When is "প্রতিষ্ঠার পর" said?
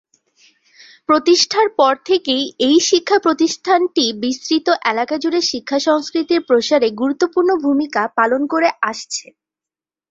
1.09-1.93